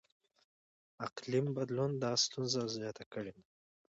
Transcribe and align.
اقلیم 1.07 1.45
بدلون 1.57 1.91
دا 2.03 2.11
ستونزه 2.23 2.61
زیاته 2.75 3.03
کړې 3.13 3.31
ده. 3.35 3.43